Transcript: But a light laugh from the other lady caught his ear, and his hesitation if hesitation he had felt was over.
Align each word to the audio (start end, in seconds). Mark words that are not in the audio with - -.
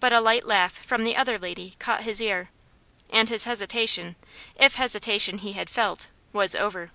But 0.00 0.12
a 0.12 0.18
light 0.20 0.44
laugh 0.44 0.84
from 0.84 1.04
the 1.04 1.14
other 1.14 1.38
lady 1.38 1.76
caught 1.78 2.00
his 2.02 2.20
ear, 2.20 2.50
and 3.10 3.28
his 3.28 3.44
hesitation 3.44 4.16
if 4.56 4.74
hesitation 4.74 5.38
he 5.38 5.52
had 5.52 5.70
felt 5.70 6.08
was 6.32 6.56
over. 6.56 6.90